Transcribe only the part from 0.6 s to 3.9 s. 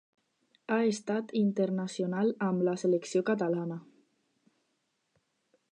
Ha estat internacional amb la selecció catalana.